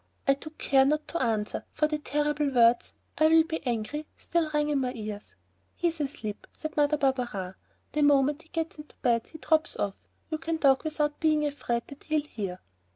I 0.27 0.33
took 0.33 0.57
care 0.57 0.83
not 0.83 1.07
to 1.09 1.21
answer, 1.21 1.63
for 1.71 1.85
the 1.87 1.99
terrible 1.99 2.49
words, 2.49 2.95
"I'll 3.19 3.43
be 3.43 3.63
angry" 3.67 4.07
still 4.17 4.49
rang 4.49 4.69
in 4.69 4.79
my 4.79 4.93
ears. 4.95 5.35
"He's 5.75 5.99
asleep," 6.01 6.47
said 6.51 6.75
Mother 6.75 6.97
Barberin; 6.97 7.53
"the 7.91 8.01
moment 8.01 8.41
he 8.41 8.47
gets 8.49 8.79
into 8.79 8.95
bed 9.03 9.27
he 9.27 9.37
drops 9.37 9.75
off. 9.77 10.01
You 10.31 10.39
can 10.39 10.57
talk 10.57 10.85
without 10.85 11.19
being 11.19 11.45
afraid 11.45 11.83
that 11.89 12.05
he'll 12.05 12.25
hear." 12.25 12.61